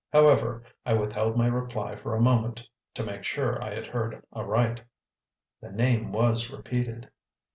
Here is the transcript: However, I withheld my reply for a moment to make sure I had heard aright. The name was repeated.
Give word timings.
However, 0.11 0.63
I 0.83 0.95
withheld 0.95 1.37
my 1.37 1.45
reply 1.45 1.95
for 1.95 2.15
a 2.15 2.19
moment 2.21 2.67
to 2.95 3.03
make 3.03 3.23
sure 3.23 3.61
I 3.63 3.75
had 3.75 3.85
heard 3.85 4.25
aright. 4.33 4.81
The 5.61 5.71
name 5.71 6.11
was 6.11 6.49
repeated. 6.49 7.11